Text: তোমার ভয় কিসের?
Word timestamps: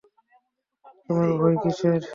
তোমার 1.05 1.29
ভয় 1.39 1.57
কিসের? 1.63 2.01